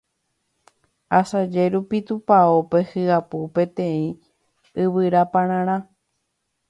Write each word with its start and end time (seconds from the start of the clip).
Asaje 1.19 1.63
rupi 1.73 1.97
tupãópe 2.07 2.79
hyapu 2.89 3.37
peteĩ 3.55 4.03
yvyrapararã 4.81 5.77